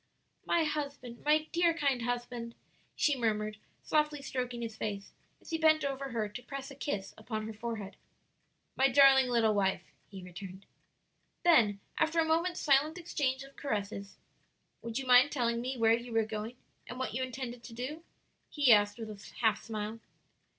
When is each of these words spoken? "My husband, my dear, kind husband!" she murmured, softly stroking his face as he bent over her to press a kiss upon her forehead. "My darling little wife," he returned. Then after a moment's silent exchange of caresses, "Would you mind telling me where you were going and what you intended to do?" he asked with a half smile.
"My 0.47 0.63
husband, 0.63 1.23
my 1.23 1.47
dear, 1.51 1.75
kind 1.75 2.01
husband!" 2.01 2.55
she 2.95 3.15
murmured, 3.15 3.57
softly 3.83 4.23
stroking 4.23 4.63
his 4.63 4.75
face 4.75 5.13
as 5.39 5.51
he 5.51 5.59
bent 5.59 5.85
over 5.85 6.09
her 6.09 6.27
to 6.27 6.41
press 6.41 6.71
a 6.71 6.75
kiss 6.75 7.13
upon 7.19 7.45
her 7.45 7.53
forehead. 7.53 7.97
"My 8.75 8.87
darling 8.87 9.27
little 9.29 9.53
wife," 9.53 9.83
he 10.09 10.23
returned. 10.23 10.65
Then 11.43 11.81
after 11.99 12.19
a 12.19 12.25
moment's 12.25 12.59
silent 12.59 12.97
exchange 12.97 13.43
of 13.43 13.55
caresses, 13.55 14.17
"Would 14.81 14.97
you 14.97 15.05
mind 15.05 15.31
telling 15.31 15.61
me 15.61 15.77
where 15.77 15.93
you 15.93 16.11
were 16.13 16.25
going 16.25 16.55
and 16.87 16.97
what 16.97 17.13
you 17.13 17.21
intended 17.21 17.61
to 17.65 17.73
do?" 17.75 18.03
he 18.49 18.73
asked 18.73 18.97
with 18.97 19.11
a 19.11 19.35
half 19.41 19.61
smile. 19.63 19.99